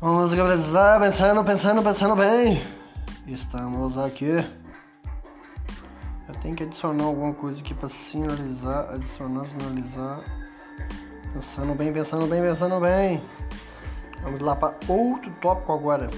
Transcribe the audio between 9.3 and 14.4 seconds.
sinalizar. Pensando bem, pensando bem, pensando bem. Vamos